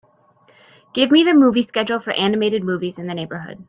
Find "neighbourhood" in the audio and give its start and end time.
3.13-3.59